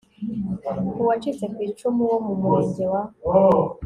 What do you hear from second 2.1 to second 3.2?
wo mu murenge wa